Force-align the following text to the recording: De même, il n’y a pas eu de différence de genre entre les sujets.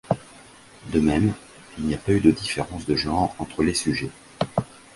De 0.91 0.99
même, 0.99 1.35
il 1.77 1.85
n’y 1.85 1.93
a 1.93 1.99
pas 1.99 2.13
eu 2.13 2.19
de 2.21 2.31
différence 2.31 2.87
de 2.87 2.95
genre 2.95 3.35
entre 3.37 3.61
les 3.61 3.75
sujets. 3.75 4.09